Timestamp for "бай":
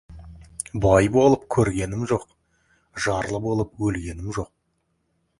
0.85-1.09